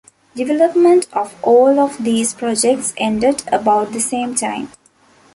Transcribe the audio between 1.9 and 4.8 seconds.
these projects ended about the same time.